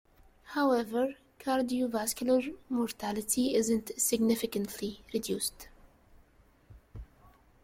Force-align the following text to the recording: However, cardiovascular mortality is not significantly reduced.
However, 0.55 1.13
cardiovascular 1.39 2.55
mortality 2.69 3.53
is 3.53 3.69
not 3.69 3.91
significantly 3.99 5.03
reduced. 5.13 5.67